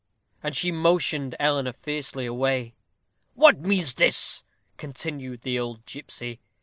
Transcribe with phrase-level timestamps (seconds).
[0.41, 2.73] And she motioned Eleanor fiercely away.
[3.35, 4.43] "What means this?"
[4.75, 6.39] continued the old gipsy.